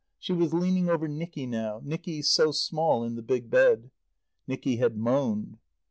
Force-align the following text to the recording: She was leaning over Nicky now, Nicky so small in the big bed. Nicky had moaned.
She 0.17 0.33
was 0.33 0.51
leaning 0.51 0.89
over 0.89 1.07
Nicky 1.07 1.45
now, 1.45 1.79
Nicky 1.83 2.23
so 2.23 2.51
small 2.51 3.03
in 3.03 3.13
the 3.13 3.21
big 3.21 3.51
bed. 3.51 3.91
Nicky 4.47 4.77
had 4.77 4.97
moaned. 4.97 5.59